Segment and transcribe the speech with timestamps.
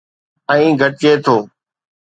[0.53, 1.35] ۽ گھٽجي ٿو